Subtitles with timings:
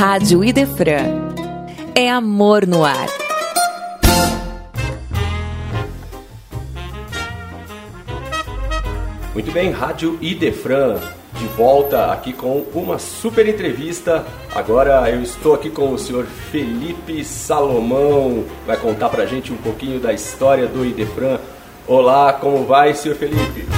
[0.00, 1.28] Rádio Idefran.
[1.94, 3.06] É amor no ar.
[9.34, 10.96] Muito bem, Rádio Idefran,
[11.34, 14.24] de volta aqui com uma super entrevista.
[14.54, 20.00] Agora eu estou aqui com o senhor Felipe Salomão, vai contar pra gente um pouquinho
[20.00, 21.38] da história do Idefran.
[21.86, 23.68] Olá, como vai, senhor Felipe?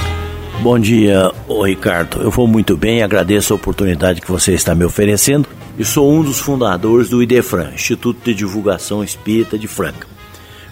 [0.63, 1.29] Bom dia,
[1.65, 2.21] Ricardo.
[2.21, 5.45] Eu vou muito bem, agradeço a oportunidade que você está me oferecendo
[5.77, 10.07] e sou um dos fundadores do IDEFRAN, Instituto de Divulgação Espírita de Franca.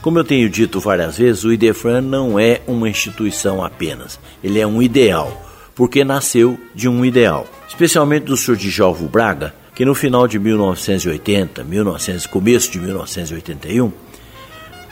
[0.02, 4.66] Como eu tenho dito várias vezes, o IDEFRAN não é uma instituição apenas, ele é
[4.66, 8.56] um ideal, porque nasceu de um ideal, especialmente do Sr.
[8.56, 13.92] Djalvo Braga, que no final de 1980, 1900, começo de 1981,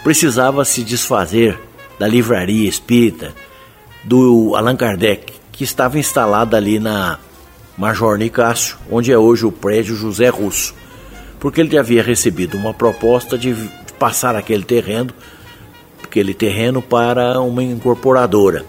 [0.04, 1.58] precisava se desfazer
[1.98, 3.34] da livraria espírita
[4.04, 7.20] do Allan Kardec, que estava instalada ali na
[7.78, 10.74] Major Nicásio, onde é hoje o prédio José Russo,
[11.40, 13.56] porque ele havia recebido uma proposta de
[13.98, 15.14] passar aquele terreno,
[16.04, 18.66] aquele terreno para uma incorporadora.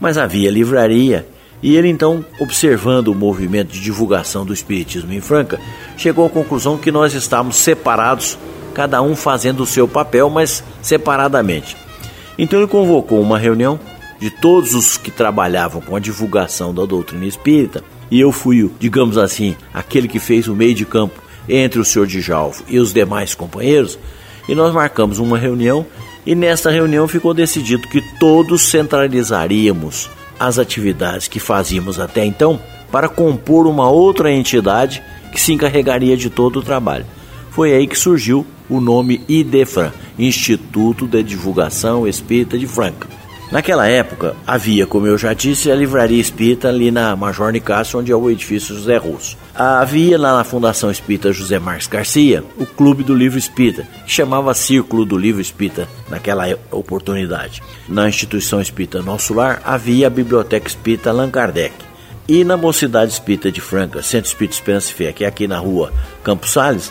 [0.00, 1.26] Mas havia livraria
[1.62, 5.60] e ele então, observando o movimento de divulgação do espiritismo em Franca,
[5.96, 8.36] chegou à conclusão que nós estávamos separados,
[8.74, 11.76] cada um fazendo o seu papel, mas separadamente.
[12.36, 13.78] Então ele convocou uma reunião
[14.22, 19.18] de todos os que trabalhavam com a divulgação da doutrina espírita, e eu fui, digamos
[19.18, 23.34] assim, aquele que fez o meio de campo entre o senhor Djalvo e os demais
[23.34, 23.98] companheiros,
[24.48, 25.84] e nós marcamos uma reunião,
[26.24, 32.60] e nesta reunião ficou decidido que todos centralizaríamos as atividades que fazíamos até então
[32.92, 37.06] para compor uma outra entidade que se encarregaria de todo o trabalho.
[37.50, 43.21] Foi aí que surgiu o nome IDEFRAN, Instituto de Divulgação Espírita de Franca.
[43.52, 48.10] Naquela época, havia, como eu já disse, a livraria espírita ali na Major Nicásio, onde
[48.10, 49.36] é o edifício José Russo.
[49.54, 54.54] Havia lá na Fundação Espírita José Marques Garcia o Clube do Livro Espírita, que chamava
[54.54, 57.62] Círculo do Livro Espírita naquela oportunidade.
[57.86, 61.74] Na instituição espírita Nosso Lar havia a Biblioteca Espírita Allan Kardec.
[62.26, 65.58] E na Mocidade Espírita de Franca, Centro Espírita Esperança e Fé, que é aqui na
[65.58, 65.92] rua
[66.24, 66.90] Campos Sales,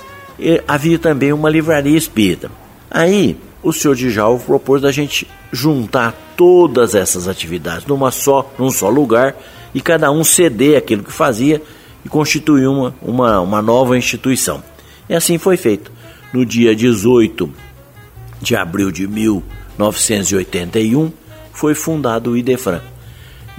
[0.67, 2.51] havia também uma livraria espírita.
[2.91, 8.89] Aí, o senhor Djalvo propôs da gente juntar todas essas atividades numa só, num só
[8.89, 9.35] lugar
[9.73, 11.61] e cada um ceder aquilo que fazia
[12.03, 14.63] e constituir uma, uma, uma nova instituição.
[15.07, 15.91] E assim foi feito.
[16.33, 17.49] No dia 18
[18.41, 21.11] de abril de 1981
[21.53, 22.81] foi fundado o IDEFRAN.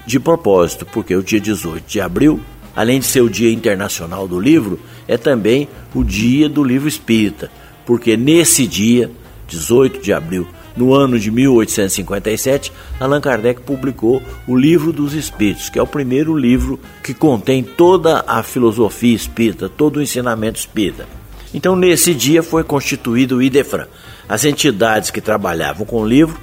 [0.05, 2.41] De propósito, porque o dia 18 de abril,
[2.75, 7.53] além de ser o Dia Internacional do Livro, é também o Dia do Livro Espírita,
[7.87, 9.09] porque nesse dia
[9.53, 15.79] 18 de abril, no ano de 1857, Allan Kardec publicou o Livro dos Espíritos, que
[15.79, 21.07] é o primeiro livro que contém toda a filosofia espírita, todo o ensinamento espírita.
[21.53, 23.87] Então, nesse dia foi constituído o IDEFRAN.
[24.27, 26.39] As entidades que trabalhavam com o livro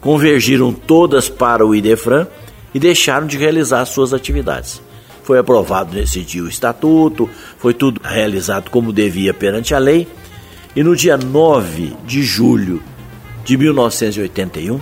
[0.00, 2.28] convergiram todas para o IDEFRAN
[2.72, 4.80] e deixaram de realizar suas atividades.
[5.24, 7.28] Foi aprovado nesse dia o estatuto,
[7.58, 10.06] foi tudo realizado como devia perante a lei
[10.76, 12.82] e no dia 9 de julho
[13.46, 14.78] de 1981,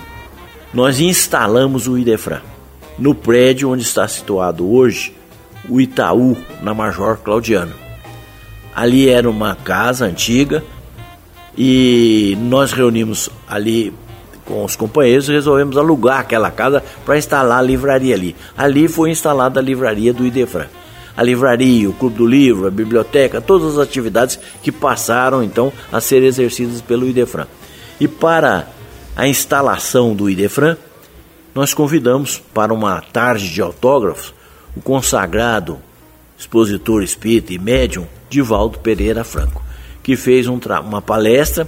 [0.73, 2.41] nós instalamos o IDEFRAN
[2.99, 5.15] no prédio onde está situado hoje
[5.69, 7.73] o Itaú, na Major Claudiano.
[8.75, 10.61] Ali era uma casa antiga
[11.57, 13.93] e nós reunimos ali
[14.43, 18.35] com os companheiros e resolvemos alugar aquela casa para instalar a livraria ali.
[18.57, 20.67] Ali foi instalada a livraria do IDEFRAN
[21.15, 26.01] a livraria, o clube do livro, a biblioteca, todas as atividades que passaram então a
[26.01, 27.47] ser exercidas pelo IDEFRAN.
[27.99, 28.67] E para
[29.15, 30.77] a instalação do IDEFRAN,
[31.53, 34.33] nós convidamos para uma tarde de autógrafos
[34.75, 35.79] o consagrado
[36.37, 39.63] expositor espírita e médium Divaldo Pereira Franco,
[40.03, 41.65] que fez um uma palestra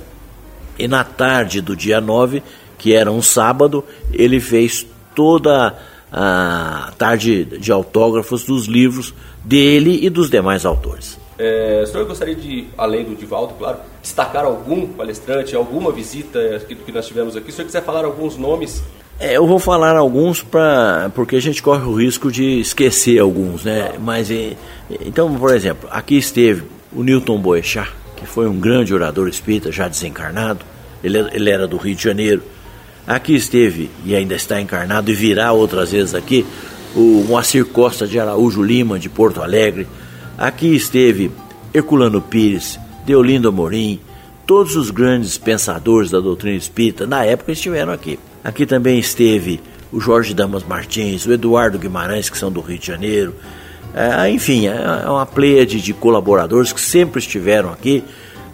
[0.78, 2.44] e na tarde do dia 9,
[2.78, 4.86] que era um sábado, ele fez
[5.16, 5.74] toda a
[6.98, 9.14] tarde de autógrafos dos livros
[9.44, 11.18] dele e dos demais autores.
[11.40, 16.76] É, o senhor gostaria de, além do Divaldo, claro, destacar algum palestrante, alguma visita que,
[16.76, 17.48] que nós tivemos aqui?
[17.48, 18.84] Se o senhor quiser falar alguns nomes.
[19.20, 23.64] É, eu vou falar alguns pra, porque a gente corre o risco de esquecer alguns,
[23.64, 23.92] né?
[23.94, 24.00] Ah.
[24.00, 24.30] Mas,
[25.02, 29.88] então, por exemplo, aqui esteve o Newton Boechat, que foi um grande orador espírita, já
[29.88, 30.66] desencarnado.
[31.04, 32.42] Ele, ele era do Rio de Janeiro.
[33.08, 36.46] Aqui esteve, e ainda está encarnado, e virá outras vezes aqui,
[36.94, 39.88] o Moacir Costa de Araújo Lima, de Porto Alegre.
[40.38, 41.32] Aqui esteve
[41.74, 44.02] Herculano Pires, Deolindo Amorim,
[44.46, 48.20] todos os grandes pensadores da doutrina espírita na época estiveram aqui.
[48.44, 52.88] Aqui também esteve o Jorge Damas Martins, o Eduardo Guimarães, que são do Rio de
[52.88, 53.34] Janeiro.
[53.94, 58.04] É, enfim, é uma pleiade de colaboradores que sempre estiveram aqui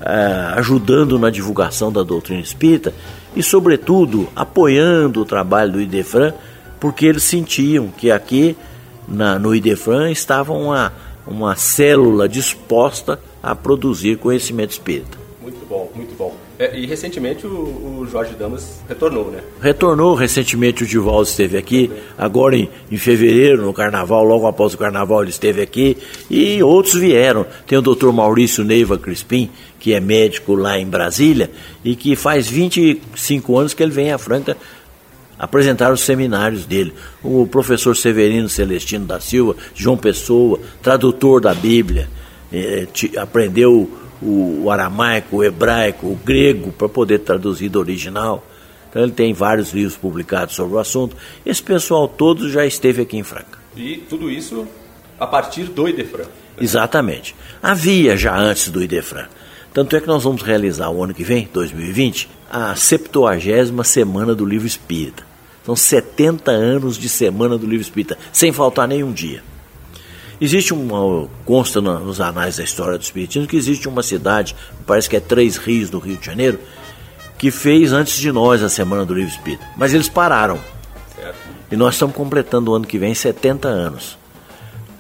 [0.05, 2.93] é, ajudando na divulgação da doutrina espírita
[3.35, 6.33] e, sobretudo, apoiando o trabalho do Idefran,
[6.79, 8.57] porque eles sentiam que aqui
[9.07, 10.91] na, no Idefran estava uma,
[11.25, 15.17] uma célula disposta a produzir conhecimento espírita.
[15.41, 16.35] Muito bom, muito bom.
[16.59, 19.39] É, e recentemente o, o, Jorge Damas retornou, né?
[19.59, 24.77] Retornou, recentemente o Divaldo esteve aqui, agora em, em, fevereiro, no carnaval, logo após o
[24.77, 25.97] carnaval ele esteve aqui,
[26.29, 27.45] e outros vieram.
[27.65, 31.49] Tem o doutor Maurício Neiva Crispim, que é médico lá em Brasília,
[31.83, 34.55] e que faz 25 anos que ele vem à Franca
[35.39, 36.93] apresentar os seminários dele.
[37.23, 42.07] O professor Severino Celestino da Silva, João Pessoa, tradutor da Bíblia,
[42.51, 43.89] é, aprendeu
[44.23, 48.45] o, aramaico, o hebraico, o grego para poder traduzir do original.
[48.89, 51.15] Então ele tem vários livros publicados sobre o assunto.
[51.45, 53.59] Esse pessoal todo já esteve aqui em Franca.
[53.75, 54.67] E tudo isso
[55.19, 56.25] a partir do Idefran.
[56.59, 57.35] Exatamente.
[57.61, 59.27] Havia já antes do Idefran.
[59.73, 64.45] Tanto é que nós vamos realizar o ano que vem, 2020, a 70 Semana do
[64.45, 65.23] Livro Espírita.
[65.65, 69.41] São 70 anos de Semana do Livro Espírita, sem faltar nenhum dia.
[70.43, 71.25] Existe uma.
[71.45, 74.53] consta nos anais da história do Espiritismo que existe uma cidade,
[74.85, 76.59] parece que é Três Rios, no Rio de Janeiro,
[77.37, 79.65] que fez antes de nós a Semana do Livro Espírita.
[79.77, 80.59] Mas eles pararam.
[81.15, 81.37] Certo.
[81.71, 84.17] E nós estamos completando o ano que vem 70 anos.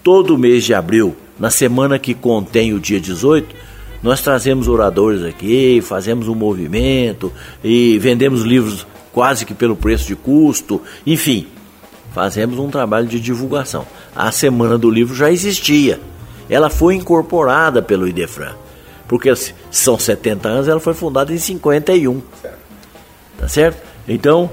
[0.01, 3.53] Todo mês de abril, na semana que contém o dia 18,
[4.01, 10.15] nós trazemos oradores aqui, fazemos um movimento e vendemos livros quase que pelo preço de
[10.15, 11.47] custo, enfim,
[12.13, 15.99] fazemos um trabalho de divulgação a Semana do Livro já existia.
[16.49, 18.53] Ela foi incorporada pelo Idefran.
[19.07, 19.33] Porque
[19.71, 22.21] são 70 anos, ela foi fundada em 51.
[22.41, 22.57] Certo.
[23.37, 23.83] Tá certo?
[24.07, 24.49] Então,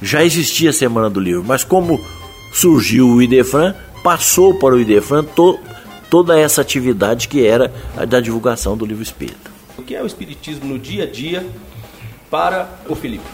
[0.00, 2.00] já existia a Semana do Livro, mas como
[2.52, 5.58] surgiu o Idefran, passou para o Idefran to,
[6.08, 9.50] toda essa atividade que era a da divulgação do livro espírita.
[9.76, 11.46] O que é o espiritismo no dia a dia
[12.30, 13.24] para o Felipe?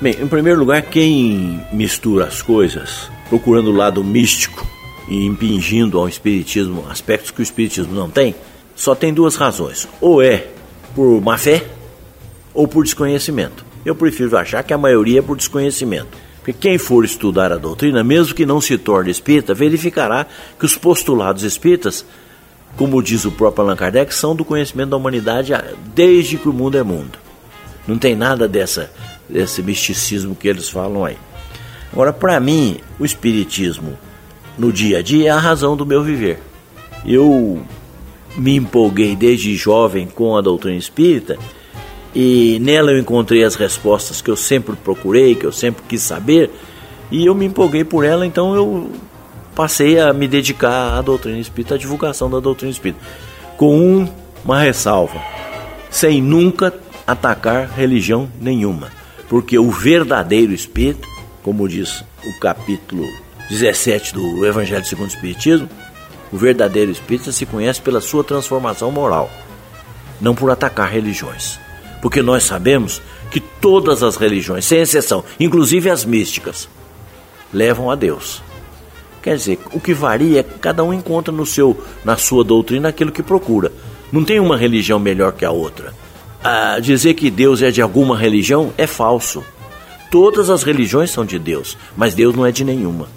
[0.00, 4.66] Bem, em primeiro lugar, quem mistura as coisas procurando o lado místico
[5.08, 8.34] e impingindo ao espiritismo aspectos que o espiritismo não tem,
[8.74, 9.88] só tem duas razões.
[10.00, 10.48] Ou é
[10.94, 11.64] por má fé
[12.52, 13.64] ou por desconhecimento.
[13.84, 16.26] Eu prefiro achar que a maioria é por desconhecimento.
[16.38, 20.26] Porque quem for estudar a doutrina, mesmo que não se torne espírita, verificará
[20.58, 22.04] que os postulados espíritas,
[22.76, 25.52] como diz o próprio Allan Kardec, são do conhecimento da humanidade
[25.94, 27.18] desde que o mundo é mundo.
[27.86, 28.90] Não tem nada dessa,
[29.28, 31.16] desse misticismo que eles falam aí.
[31.96, 33.96] Agora, para mim, o Espiritismo
[34.58, 36.38] no dia a dia é a razão do meu viver.
[37.06, 37.62] Eu
[38.36, 41.38] me empolguei desde jovem com a doutrina espírita
[42.14, 46.50] e nela eu encontrei as respostas que eu sempre procurei, que eu sempre quis saber,
[47.10, 48.90] e eu me empolguei por ela, então eu
[49.54, 53.00] passei a me dedicar à doutrina espírita, à divulgação da doutrina espírita,
[53.56, 54.06] com
[54.44, 55.18] uma ressalva:
[55.88, 56.74] sem nunca
[57.06, 58.88] atacar religião nenhuma,
[59.30, 61.15] porque o verdadeiro espírito
[61.46, 63.08] como diz o capítulo
[63.48, 65.68] 17 do Evangelho segundo o Espiritismo,
[66.32, 69.30] o verdadeiro espírita se conhece pela sua transformação moral,
[70.20, 71.60] não por atacar religiões.
[72.02, 73.00] Porque nós sabemos
[73.30, 76.68] que todas as religiões, sem exceção, inclusive as místicas,
[77.54, 78.42] levam a Deus.
[79.22, 82.88] Quer dizer, o que varia é que cada um encontra no seu, na sua doutrina
[82.88, 83.70] aquilo que procura.
[84.10, 85.94] Não tem uma religião melhor que a outra.
[86.42, 89.44] Ah, dizer que Deus é de alguma religião é falso.
[90.10, 93.08] Todas as religiões são de Deus, mas Deus não é de nenhuma.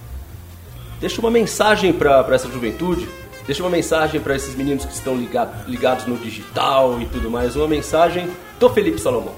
[1.00, 3.08] Deixa uma mensagem para essa juventude,
[3.46, 7.56] deixa uma mensagem para esses meninos que estão ligado, ligados no digital e tudo mais,
[7.56, 8.28] uma mensagem
[8.60, 9.34] do Felipe Salomão.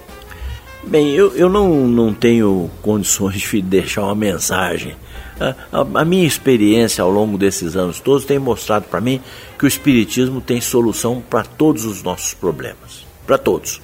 [0.83, 4.95] Bem, eu, eu não, não tenho condições de deixar uma mensagem.
[5.39, 9.21] A, a, a minha experiência ao longo desses anos todos tem mostrado para mim
[9.59, 13.05] que o Espiritismo tem solução para todos os nossos problemas.
[13.27, 13.79] Para todos.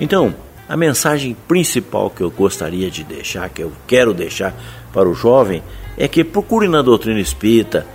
[0.00, 0.34] Então,
[0.68, 4.54] a mensagem principal que eu gostaria de deixar, que eu quero deixar
[4.92, 5.62] para o jovem,
[5.96, 7.86] é que procure na doutrina espírita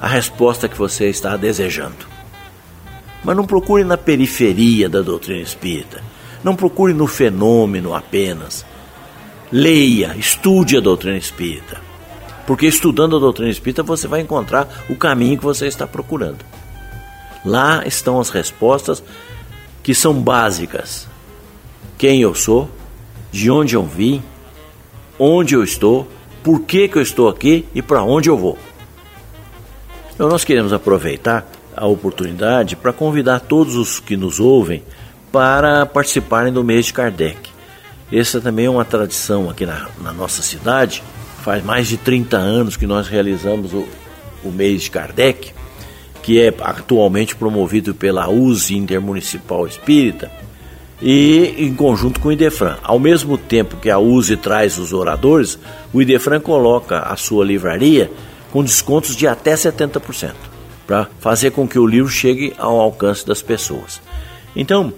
[0.00, 2.06] a resposta que você está desejando.
[3.24, 6.02] Mas não procure na periferia da doutrina espírita.
[6.44, 8.64] Não procure no fenômeno apenas.
[9.50, 11.80] Leia, estude a doutrina espírita.
[12.46, 16.44] Porque estudando a doutrina espírita você vai encontrar o caminho que você está procurando.
[17.44, 19.02] Lá estão as respostas
[19.82, 21.11] que são básicas
[22.02, 22.68] quem eu sou,
[23.30, 24.20] de onde eu vim,
[25.16, 26.08] onde eu estou,
[26.42, 28.58] por que, que eu estou aqui e para onde eu vou.
[30.12, 34.82] Então, nós queremos aproveitar a oportunidade para convidar todos os que nos ouvem
[35.30, 37.38] para participarem do mês de Kardec.
[38.12, 41.04] Essa também é uma tradição aqui na, na nossa cidade.
[41.44, 43.86] Faz mais de 30 anos que nós realizamos o,
[44.42, 45.52] o mês de Kardec,
[46.20, 50.41] que é atualmente promovido pela USE Intermunicipal Espírita,
[51.02, 52.76] e em conjunto com o Idefran.
[52.82, 55.58] Ao mesmo tempo que a USE traz os oradores,
[55.92, 58.10] o Idefran coloca a sua livraria
[58.52, 60.34] com descontos de até 70%,
[60.86, 64.00] para fazer com que o livro chegue ao alcance das pessoas.
[64.54, 64.92] Então,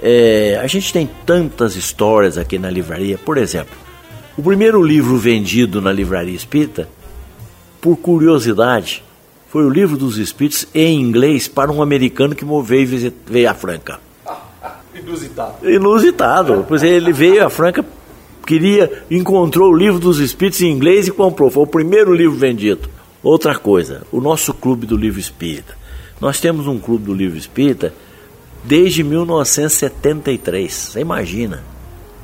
[0.00, 3.18] é, a gente tem tantas histórias aqui na livraria.
[3.18, 3.76] Por exemplo,
[4.36, 6.88] o primeiro livro vendido na livraria espírita,
[7.80, 9.04] por curiosidade,
[9.48, 14.11] foi o livro dos espíritos em inglês para um americano que veio, veio a Franca.
[15.02, 15.70] Inusitado.
[15.70, 16.64] Inusitado.
[16.68, 17.84] Pois ele veio a Franca,
[18.46, 21.50] queria, encontrou o livro dos espíritos em inglês e comprou.
[21.50, 22.88] Foi o primeiro livro vendido.
[23.22, 25.76] Outra coisa, o nosso clube do livro espírita.
[26.20, 27.92] Nós temos um clube do livro espírita
[28.64, 30.72] desde 1973.
[30.72, 31.62] Você imagina?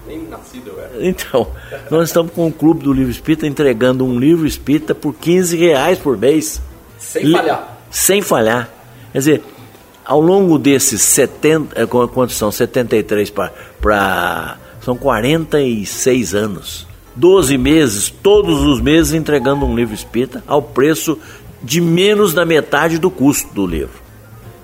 [0.07, 1.07] Nem nascido eu era.
[1.07, 1.49] Então,
[1.91, 5.99] nós estamos com o Clube do Livro Espírita entregando um livro espírita por 15 reais
[5.99, 6.63] por mês.
[6.99, 7.79] Sem falhar.
[7.91, 8.71] Sem falhar.
[9.13, 9.43] Quer dizer,
[10.09, 12.51] ao longo desses 70, eh, quantos são?
[12.51, 14.57] 73 para.
[14.81, 16.87] São 46 anos.
[17.15, 21.19] 12 meses, todos os meses entregando um livro espírita ao preço
[21.63, 24.01] de menos da metade do custo do livro.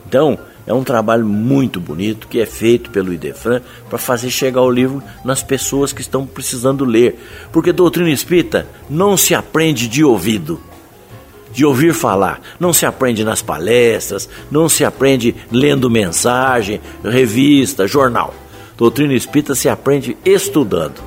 [0.07, 3.61] Então, é um trabalho muito bonito que é feito pelo Idefran
[3.91, 7.19] para fazer chegar o livro nas pessoas que estão precisando ler.
[7.53, 10.59] Porque doutrina espírita não se aprende de ouvido,
[11.55, 12.41] de ouvir falar.
[12.59, 18.35] Não se aprende nas palestras, não se aprende lendo mensagem, revista, jornal.
[18.77, 21.01] Doutrina espírita se aprende estudando.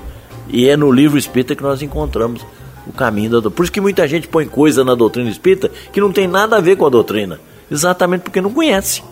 [0.47, 2.41] E é no livro espírita que nós encontramos
[2.87, 3.55] o caminho da doutrina.
[3.55, 6.61] Por isso que muita gente põe coisa na doutrina espírita que não tem nada a
[6.61, 7.39] ver com a doutrina.
[7.69, 9.03] Exatamente porque não conhece.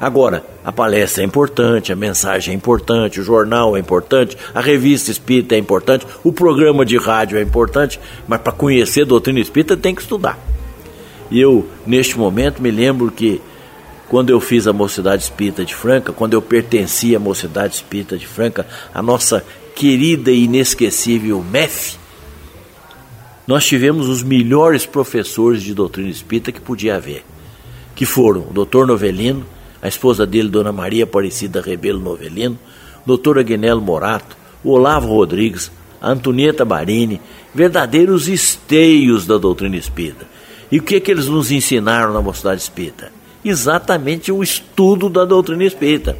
[0.00, 5.10] Agora, a palestra é importante, a mensagem é importante, o jornal é importante, a revista
[5.10, 9.76] espírita é importante, o programa de rádio é importante, mas para conhecer a doutrina espírita
[9.76, 10.38] tem que estudar.
[11.30, 13.40] E eu, neste momento, me lembro que
[14.08, 18.26] quando eu fiz a Mocidade Espírita de Franca, quando eu pertencia à Mocidade Espírita de
[18.26, 21.96] Franca, a nossa querida e inesquecível MEF,
[23.46, 27.24] nós tivemos os melhores professores de doutrina espírita que podia haver,
[27.94, 29.44] que foram o doutor Novelino,
[29.84, 32.58] a esposa dele, Dona Maria Aparecida Rebelo Novelino,
[33.04, 37.20] doutor Aguinelo Morato, Olavo Rodrigues, Antonieta Barini,
[37.54, 40.26] verdadeiros esteios da doutrina espírita.
[40.72, 43.12] E o que, é que eles nos ensinaram na Mocidade Espírita?
[43.44, 46.16] Exatamente o estudo da doutrina espírita.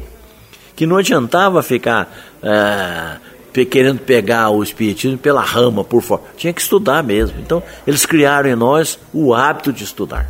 [0.75, 3.17] Que não adiantava ficar ah,
[3.51, 6.21] querendo pegar o espiritismo pela rama, por fora.
[6.37, 7.39] Tinha que estudar mesmo.
[7.39, 10.29] Então, eles criaram em nós o hábito de estudar.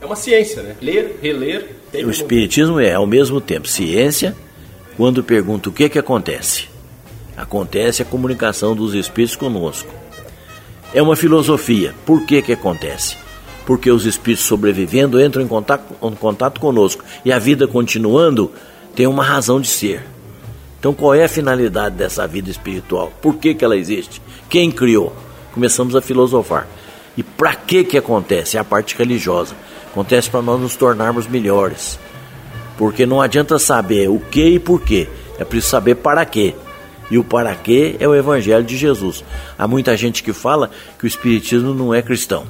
[0.00, 0.76] É uma ciência, né?
[0.80, 1.79] Ler, reler.
[1.92, 4.36] O Espiritismo é, ao mesmo tempo, ciência,
[4.96, 6.68] quando pergunta o que, que acontece.
[7.36, 9.92] Acontece a comunicação dos espíritos conosco.
[10.94, 11.94] É uma filosofia.
[12.06, 13.16] Por que, que acontece?
[13.66, 18.52] Porque os espíritos sobrevivendo entram em contato, em contato conosco e a vida continuando
[18.94, 20.04] tem uma razão de ser.
[20.78, 23.12] Então, qual é a finalidade dessa vida espiritual?
[23.20, 24.20] Por que, que ela existe?
[24.48, 25.14] Quem criou?
[25.52, 26.66] Começamos a filosofar.
[27.16, 28.56] E para que que acontece?
[28.56, 29.54] É a parte religiosa.
[29.90, 31.98] Acontece para nós nos tornarmos melhores.
[32.78, 35.08] Porque não adianta saber o que e por quê.
[35.38, 36.54] É preciso saber para quê.
[37.10, 39.24] E o para quê é o Evangelho de Jesus.
[39.58, 42.46] Há muita gente que fala que o Espiritismo não é cristão.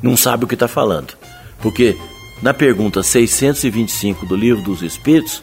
[0.00, 1.14] Não sabe o que está falando.
[1.60, 1.96] Porque
[2.40, 5.42] na pergunta 625 do Livro dos Espíritos,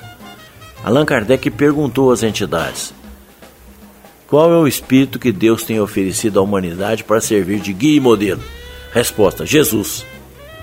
[0.83, 2.93] Allan Kardec perguntou às entidades:
[4.27, 7.99] Qual é o espírito que Deus tem oferecido à humanidade para servir de guia e
[7.99, 8.41] modelo?
[8.91, 10.05] Resposta: Jesus.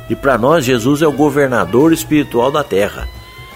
[0.09, 3.09] E para nós, Jesus é o governador espiritual da terra.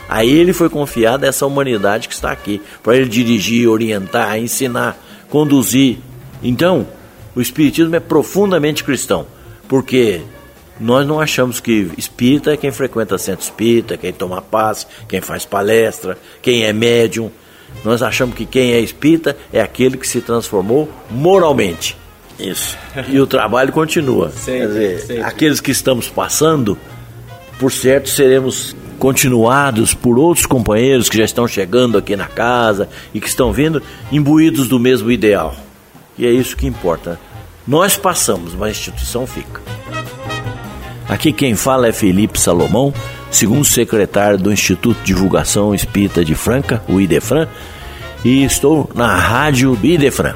[0.09, 4.97] A ele foi confiada essa humanidade que está aqui, para ele dirigir, orientar, ensinar,
[5.29, 5.99] conduzir.
[6.43, 6.87] Então,
[7.37, 9.27] o Espiritismo é profundamente cristão,
[9.69, 10.23] porque
[10.81, 15.45] nós não achamos que espírita é quem frequenta centro espírita, quem toma paz, quem faz
[15.45, 17.31] palestra, quem é médium.
[17.85, 21.98] Nós achamos que quem é espírita é aquele que se transformou moralmente.
[22.39, 22.77] Isso.
[23.09, 24.31] E o trabalho continua.
[24.31, 25.23] Sempre, Quer dizer, sempre.
[25.25, 26.79] aqueles que estamos passando,
[27.59, 33.21] por certo, seremos continuados por outros companheiros que já estão chegando aqui na casa e
[33.21, 35.55] que estão vindo imbuídos do mesmo ideal.
[36.17, 37.19] E é isso que importa.
[37.67, 39.61] Nós passamos, mas a instituição fica.
[41.09, 42.93] Aqui quem fala é Felipe Salomão,
[43.31, 47.49] segundo secretário do Instituto de Divulgação Espírita de Franca, o IDEFRAN,
[48.25, 50.35] e estou na Rádio Idefran.